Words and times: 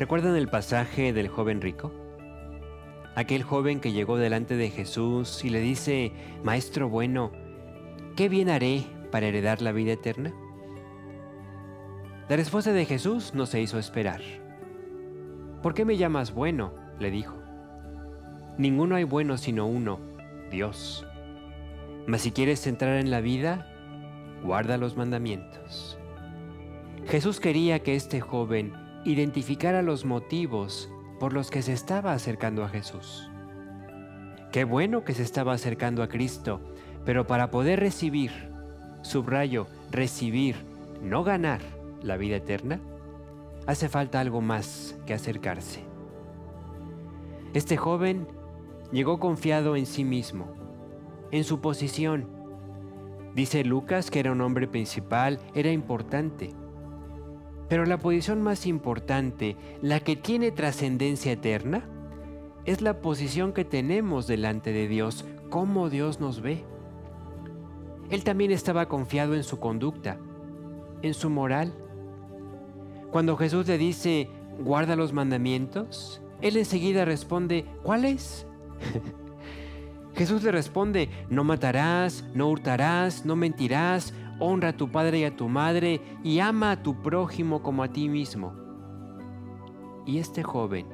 ¿Recuerdan 0.00 0.34
el 0.34 0.48
pasaje 0.48 1.12
del 1.12 1.28
joven 1.28 1.60
rico? 1.60 1.92
Aquel 3.16 3.42
joven 3.42 3.80
que 3.80 3.92
llegó 3.92 4.16
delante 4.16 4.56
de 4.56 4.70
Jesús 4.70 5.44
y 5.44 5.50
le 5.50 5.60
dice, 5.60 6.10
Maestro 6.42 6.88
bueno, 6.88 7.32
¿qué 8.16 8.30
bien 8.30 8.48
haré 8.48 8.86
para 9.10 9.26
heredar 9.26 9.60
la 9.60 9.72
vida 9.72 9.92
eterna? 9.92 10.32
La 12.30 12.36
respuesta 12.36 12.72
de 12.72 12.86
Jesús 12.86 13.34
no 13.34 13.44
se 13.44 13.60
hizo 13.60 13.78
esperar. 13.78 14.22
¿Por 15.62 15.74
qué 15.74 15.84
me 15.84 15.98
llamas 15.98 16.32
bueno? 16.32 16.72
le 16.98 17.10
dijo. 17.10 17.36
Ninguno 18.56 18.94
hay 18.94 19.04
bueno 19.04 19.36
sino 19.36 19.66
uno, 19.66 20.00
Dios. 20.50 21.06
Mas 22.06 22.22
si 22.22 22.32
quieres 22.32 22.66
entrar 22.66 22.96
en 22.96 23.10
la 23.10 23.20
vida, 23.20 23.66
guarda 24.42 24.78
los 24.78 24.96
mandamientos. 24.96 25.98
Jesús 27.06 27.38
quería 27.38 27.80
que 27.80 27.96
este 27.96 28.22
joven 28.22 28.88
identificara 29.04 29.82
los 29.82 30.04
motivos 30.04 30.90
por 31.18 31.32
los 31.32 31.50
que 31.50 31.62
se 31.62 31.72
estaba 31.72 32.12
acercando 32.12 32.64
a 32.64 32.68
Jesús. 32.68 33.30
Qué 34.52 34.64
bueno 34.64 35.04
que 35.04 35.14
se 35.14 35.22
estaba 35.22 35.52
acercando 35.52 36.02
a 36.02 36.08
Cristo, 36.08 36.60
pero 37.04 37.26
para 37.26 37.50
poder 37.50 37.80
recibir, 37.80 38.32
subrayo, 39.02 39.66
recibir, 39.90 40.56
no 41.02 41.24
ganar 41.24 41.60
la 42.02 42.16
vida 42.16 42.36
eterna, 42.36 42.80
hace 43.66 43.88
falta 43.88 44.20
algo 44.20 44.40
más 44.40 44.98
que 45.06 45.14
acercarse. 45.14 45.84
Este 47.54 47.76
joven 47.76 48.26
llegó 48.92 49.18
confiado 49.18 49.76
en 49.76 49.86
sí 49.86 50.04
mismo, 50.04 50.52
en 51.30 51.44
su 51.44 51.60
posición. 51.60 52.26
Dice 53.34 53.64
Lucas 53.64 54.10
que 54.10 54.20
era 54.20 54.32
un 54.32 54.40
hombre 54.40 54.66
principal, 54.66 55.38
era 55.54 55.70
importante. 55.70 56.50
Pero 57.70 57.86
la 57.86 57.98
posición 57.98 58.42
más 58.42 58.66
importante, 58.66 59.56
la 59.80 60.00
que 60.00 60.16
tiene 60.16 60.50
trascendencia 60.50 61.30
eterna, 61.30 61.88
es 62.64 62.82
la 62.82 63.00
posición 63.00 63.52
que 63.52 63.64
tenemos 63.64 64.26
delante 64.26 64.72
de 64.72 64.88
Dios, 64.88 65.24
cómo 65.50 65.88
Dios 65.88 66.18
nos 66.18 66.42
ve. 66.42 66.64
Él 68.10 68.24
también 68.24 68.50
estaba 68.50 68.86
confiado 68.86 69.36
en 69.36 69.44
su 69.44 69.60
conducta, 69.60 70.18
en 71.02 71.14
su 71.14 71.30
moral. 71.30 71.72
Cuando 73.12 73.36
Jesús 73.36 73.68
le 73.68 73.78
dice, 73.78 74.28
guarda 74.58 74.96
los 74.96 75.12
mandamientos, 75.12 76.20
él 76.40 76.56
enseguida 76.56 77.04
responde, 77.04 77.66
¿cuáles? 77.84 78.48
Jesús 80.16 80.42
le 80.42 80.50
responde, 80.50 81.08
no 81.28 81.44
matarás, 81.44 82.24
no 82.34 82.48
hurtarás, 82.48 83.24
no 83.24 83.36
mentirás, 83.36 84.12
honra 84.40 84.70
a 84.70 84.76
tu 84.76 84.90
padre 84.90 85.20
y 85.20 85.24
a 85.24 85.36
tu 85.36 85.48
madre 85.48 86.00
y 86.24 86.40
ama 86.40 86.72
a 86.72 86.82
tu 86.82 87.00
prójimo 87.02 87.62
como 87.62 87.82
a 87.82 87.88
ti 87.92 88.08
mismo. 88.08 88.54
Y 90.06 90.18
este 90.18 90.42
joven, 90.42 90.86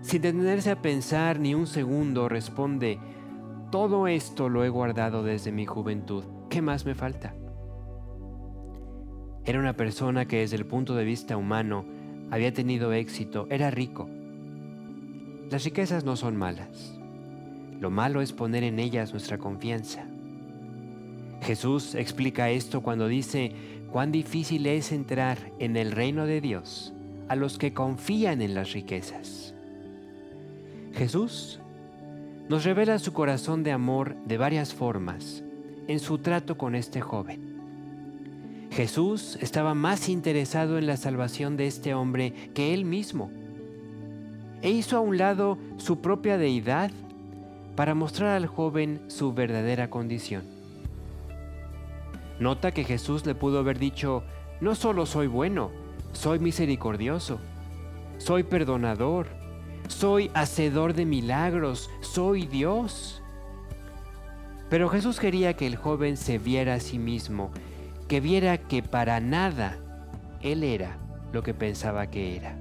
sin 0.00 0.22
detenerse 0.22 0.70
a 0.70 0.80
pensar 0.80 1.38
ni 1.38 1.54
un 1.54 1.66
segundo, 1.66 2.28
responde, 2.28 2.98
todo 3.70 4.06
esto 4.06 4.48
lo 4.48 4.64
he 4.64 4.68
guardado 4.68 5.22
desde 5.22 5.52
mi 5.52 5.66
juventud, 5.66 6.24
¿qué 6.48 6.62
más 6.62 6.86
me 6.86 6.94
falta? 6.94 7.34
Era 9.44 9.58
una 9.58 9.76
persona 9.76 10.26
que 10.26 10.38
desde 10.38 10.56
el 10.56 10.66
punto 10.66 10.94
de 10.94 11.04
vista 11.04 11.36
humano 11.36 11.84
había 12.30 12.52
tenido 12.52 12.92
éxito, 12.92 13.46
era 13.50 13.70
rico. 13.70 14.08
Las 15.50 15.64
riquezas 15.64 16.04
no 16.04 16.16
son 16.16 16.36
malas. 16.36 16.98
Lo 17.80 17.90
malo 17.90 18.20
es 18.20 18.32
poner 18.32 18.64
en 18.64 18.78
ellas 18.78 19.12
nuestra 19.12 19.38
confianza. 19.38 20.06
Jesús 21.46 21.94
explica 21.94 22.50
esto 22.50 22.82
cuando 22.82 23.06
dice 23.06 23.52
cuán 23.92 24.10
difícil 24.10 24.66
es 24.66 24.90
entrar 24.90 25.38
en 25.60 25.76
el 25.76 25.92
reino 25.92 26.26
de 26.26 26.40
Dios 26.40 26.92
a 27.28 27.36
los 27.36 27.56
que 27.56 27.72
confían 27.72 28.42
en 28.42 28.52
las 28.52 28.72
riquezas. 28.72 29.54
Jesús 30.92 31.60
nos 32.48 32.64
revela 32.64 32.98
su 32.98 33.12
corazón 33.12 33.62
de 33.62 33.70
amor 33.70 34.16
de 34.24 34.38
varias 34.38 34.74
formas 34.74 35.44
en 35.86 36.00
su 36.00 36.18
trato 36.18 36.58
con 36.58 36.74
este 36.74 37.00
joven. 37.00 37.60
Jesús 38.72 39.38
estaba 39.40 39.72
más 39.74 40.08
interesado 40.08 40.78
en 40.78 40.88
la 40.88 40.96
salvación 40.96 41.56
de 41.56 41.68
este 41.68 41.94
hombre 41.94 42.32
que 42.54 42.74
él 42.74 42.84
mismo, 42.84 43.30
e 44.62 44.70
hizo 44.70 44.96
a 44.96 45.00
un 45.00 45.16
lado 45.16 45.58
su 45.76 46.00
propia 46.00 46.38
deidad 46.38 46.90
para 47.76 47.94
mostrar 47.94 48.30
al 48.30 48.48
joven 48.48 49.00
su 49.06 49.32
verdadera 49.32 49.90
condición. 49.90 50.55
Nota 52.38 52.72
que 52.72 52.84
Jesús 52.84 53.24
le 53.26 53.34
pudo 53.34 53.58
haber 53.58 53.78
dicho, 53.78 54.22
no 54.60 54.74
solo 54.74 55.06
soy 55.06 55.26
bueno, 55.26 55.70
soy 56.12 56.38
misericordioso, 56.38 57.38
soy 58.18 58.42
perdonador, 58.42 59.26
soy 59.88 60.30
hacedor 60.34 60.94
de 60.94 61.06
milagros, 61.06 61.90
soy 62.00 62.46
Dios. 62.46 63.22
Pero 64.68 64.88
Jesús 64.88 65.20
quería 65.20 65.54
que 65.54 65.66
el 65.66 65.76
joven 65.76 66.16
se 66.16 66.38
viera 66.38 66.74
a 66.74 66.80
sí 66.80 66.98
mismo 66.98 67.52
que 68.08 68.20
viera 68.20 68.58
que 68.58 68.82
para 68.82 69.20
nada 69.20 69.76
él 70.40 70.62
era 70.62 70.96
lo 71.32 71.42
que 71.42 71.54
pensaba 71.54 72.08
que 72.08 72.36
era. 72.36 72.56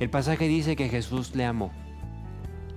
El 0.00 0.10
pasaje 0.10 0.48
dice 0.48 0.74
que 0.76 0.88
Jesús 0.88 1.34
le 1.36 1.44
amó. 1.44 1.72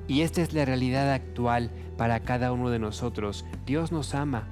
Y 0.07 0.21
esta 0.21 0.41
es 0.41 0.53
la 0.53 0.63
realidad 0.63 1.11
actual 1.11 1.71
para 1.97 2.19
cada 2.21 2.51
uno 2.51 2.69
de 2.69 2.79
nosotros. 2.79 3.45
Dios 3.65 3.91
nos 3.91 4.13
ama. 4.13 4.47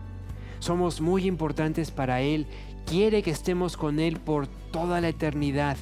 Somos 0.65 0.99
muy 0.99 1.27
importantes 1.27 1.91
para 1.91 2.21
Él. 2.21 2.47
Quiere 2.87 3.21
que 3.21 3.29
estemos 3.29 3.77
con 3.77 3.99
Él 3.99 4.19
por 4.19 4.47
toda 4.47 4.99
la 4.99 5.09
eternidad. 5.09 5.77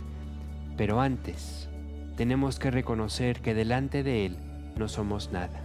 Pero 0.75 0.99
antes, 0.99 1.69
tenemos 2.17 2.59
que 2.59 2.69
reconocer 2.69 3.39
que 3.39 3.53
delante 3.53 4.03
de 4.03 4.25
Él 4.25 4.37
no 4.75 4.89
somos 4.89 5.31
nada. 5.31 5.61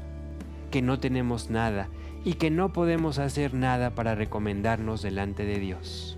Que 0.70 0.82
no 0.82 1.00
tenemos 1.00 1.50
nada 1.50 1.88
y 2.24 2.34
que 2.34 2.52
no 2.52 2.72
podemos 2.72 3.18
hacer 3.18 3.54
nada 3.54 3.90
para 3.90 4.14
recomendarnos 4.14 5.02
delante 5.02 5.44
de 5.44 5.58
Dios. 5.58 6.16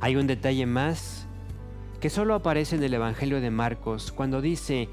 Hay 0.00 0.16
un 0.16 0.26
detalle 0.26 0.64
más 0.64 1.26
que 2.00 2.08
solo 2.08 2.36
aparece 2.36 2.76
en 2.76 2.84
el 2.84 2.94
Evangelio 2.94 3.42
de 3.42 3.50
Marcos 3.50 4.12
cuando 4.12 4.40
dice 4.40 4.88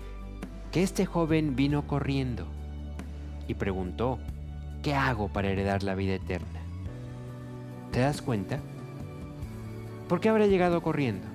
que 0.73 0.83
este 0.83 1.05
joven 1.05 1.55
vino 1.55 1.87
corriendo 1.87 2.45
y 3.47 3.53
preguntó, 3.53 4.19
¿qué 4.85 4.93
hago 4.93 5.29
para 5.29 5.49
heredar 5.49 5.81
la 5.81 5.95
vida 5.95 6.13
eterna? 6.13 6.59
¿Te 7.91 8.01
das 8.01 8.21
cuenta? 8.21 8.59
¿Por 10.07 10.19
qué 10.19 10.29
habrá 10.29 10.45
llegado 10.45 10.83
corriendo? 10.83 11.25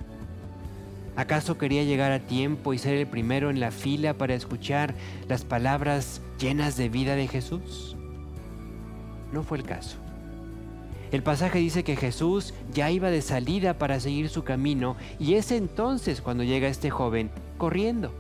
¿Acaso 1.17 1.59
quería 1.59 1.83
llegar 1.83 2.13
a 2.13 2.21
tiempo 2.21 2.75
y 2.75 2.79
ser 2.79 2.97
el 2.97 3.09
primero 3.09 3.51
en 3.51 3.59
la 3.59 3.73
fila 3.73 4.15
para 4.15 4.35
escuchar 4.35 4.95
las 5.27 5.45
palabras 5.45 6.23
llenas 6.39 6.77
de 6.77 6.91
vida 6.91 7.17
de 7.17 7.27
Jesús? 7.27 7.97
No 9.33 9.43
fue 9.43 9.59
el 9.59 9.65
caso. 9.65 9.97
El 11.11 11.25
pasaje 11.25 11.59
dice 11.59 11.83
que 11.83 11.97
Jesús 11.97 12.55
ya 12.73 12.93
iba 12.93 13.11
de 13.11 13.21
salida 13.21 13.79
para 13.79 13.99
seguir 13.99 14.29
su 14.29 14.45
camino 14.45 14.95
y 15.19 15.35
es 15.35 15.51
entonces 15.51 16.21
cuando 16.21 16.45
llega 16.45 16.69
este 16.69 16.91
joven 16.91 17.33
corriendo. 17.59 18.13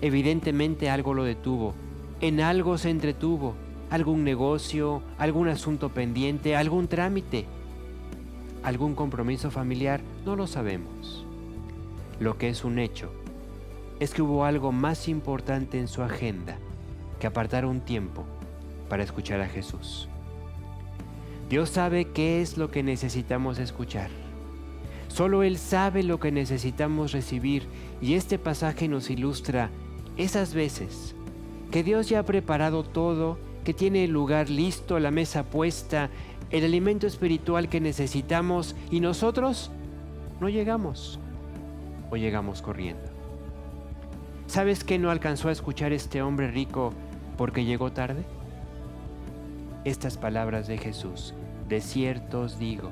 Evidentemente 0.00 0.88
algo 0.88 1.14
lo 1.14 1.24
detuvo, 1.24 1.74
en 2.20 2.40
algo 2.40 2.78
se 2.78 2.90
entretuvo, 2.90 3.56
algún 3.90 4.24
negocio, 4.24 5.02
algún 5.18 5.48
asunto 5.48 5.88
pendiente, 5.90 6.56
algún 6.56 6.88
trámite, 6.88 7.46
algún 8.62 8.94
compromiso 8.94 9.50
familiar, 9.50 10.00
no 10.24 10.36
lo 10.36 10.46
sabemos. 10.46 11.24
Lo 12.20 12.36
que 12.36 12.48
es 12.48 12.64
un 12.64 12.78
hecho 12.78 13.10
es 14.00 14.12
que 14.12 14.22
hubo 14.22 14.44
algo 14.44 14.72
más 14.72 15.08
importante 15.08 15.78
en 15.78 15.88
su 15.88 16.02
agenda 16.02 16.58
que 17.18 17.26
apartar 17.26 17.64
un 17.64 17.80
tiempo 17.80 18.24
para 18.88 19.02
escuchar 19.02 19.40
a 19.40 19.48
Jesús. 19.48 20.08
Dios 21.48 21.70
sabe 21.70 22.06
qué 22.06 22.42
es 22.42 22.58
lo 22.58 22.70
que 22.70 22.82
necesitamos 22.82 23.58
escuchar. 23.58 24.10
Solo 25.08 25.42
Él 25.42 25.56
sabe 25.58 26.02
lo 26.02 26.20
que 26.20 26.30
necesitamos 26.30 27.12
recibir 27.12 27.66
y 28.02 28.14
este 28.14 28.38
pasaje 28.38 28.86
nos 28.88 29.08
ilustra 29.10 29.70
esas 30.16 30.52
veces 30.52 31.14
que 31.70 31.82
Dios 31.82 32.08
ya 32.08 32.20
ha 32.20 32.24
preparado 32.24 32.82
todo, 32.82 33.38
que 33.68 33.74
tiene 33.74 34.04
el 34.04 34.12
lugar 34.12 34.48
listo, 34.48 34.98
la 34.98 35.10
mesa 35.10 35.42
puesta, 35.42 36.08
el 36.50 36.64
alimento 36.64 37.06
espiritual 37.06 37.68
que 37.68 37.82
necesitamos 37.82 38.74
y 38.90 39.00
nosotros 39.00 39.70
no 40.40 40.48
llegamos 40.48 41.20
o 42.10 42.16
llegamos 42.16 42.62
corriendo. 42.62 43.02
¿Sabes 44.46 44.84
qué 44.84 44.98
no 44.98 45.10
alcanzó 45.10 45.50
a 45.50 45.52
escuchar 45.52 45.92
este 45.92 46.22
hombre 46.22 46.50
rico 46.50 46.94
porque 47.36 47.66
llegó 47.66 47.92
tarde? 47.92 48.24
Estas 49.84 50.16
palabras 50.16 50.66
de 50.66 50.78
Jesús, 50.78 51.34
de 51.68 51.82
cierto 51.82 52.40
os 52.40 52.58
digo, 52.58 52.88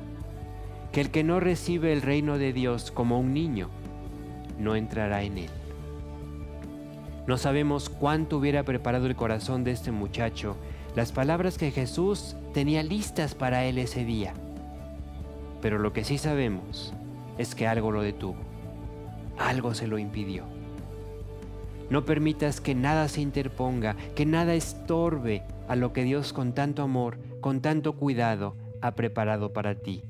que 0.93 1.01
el 1.01 1.11
que 1.11 1.25
no 1.25 1.41
recibe 1.41 1.95
el 1.95 2.03
reino 2.03 2.37
de 2.37 2.53
Dios 2.53 2.91
como 2.91 3.19
un 3.19 3.33
niño, 3.33 3.71
no 4.59 4.77
entrará 4.77 5.23
en 5.23 5.39
él. 5.39 5.51
No 7.27 7.39
sabemos 7.39 7.89
cuánto 7.89 8.39
hubiera 8.39 8.63
preparado 8.63 9.07
el 9.07 9.17
corazón 9.17 9.65
de 9.65 9.73
este 9.73 9.91
muchacho 9.91 10.57
las 10.95 11.13
palabras 11.13 11.59
que 11.59 11.73
Jesús 11.73 12.37
tenía 12.55 12.83
listas 12.83 13.35
para 13.35 13.65
él 13.65 13.79
ese 13.79 14.05
día. 14.05 14.33
Pero 15.61 15.79
lo 15.79 15.93
que 15.93 16.05
sí 16.05 16.19
sabemos 16.19 16.95
es 17.37 17.55
que 17.55 17.67
algo 17.67 17.91
lo 17.91 18.03
detuvo, 18.03 18.37
algo 19.39 19.75
se 19.75 19.89
lo 19.89 19.99
impidió. 19.99 20.45
No 21.91 22.05
permitas 22.05 22.61
que 22.61 22.75
nada 22.75 23.09
se 23.09 23.21
interponga, 23.21 23.97
que 24.15 24.25
nada 24.25 24.55
estorbe 24.55 25.43
a 25.69 25.77
lo 25.77 25.93
que 25.93 26.05
Dios 26.05 26.33
con 26.33 26.53
tanto 26.53 26.83
amor, 26.83 27.19
con 27.41 27.61
tanto 27.61 27.95
cuidado 27.95 28.57
ha 28.81 28.95
preparado 28.95 29.53
para 29.53 29.75
ti. 29.75 30.05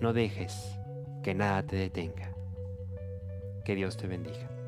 No 0.00 0.12
dejes 0.12 0.76
que 1.22 1.34
nada 1.34 1.62
te 1.62 1.76
detenga. 1.76 2.34
Que 3.64 3.74
Dios 3.74 3.96
te 3.96 4.06
bendiga. 4.06 4.59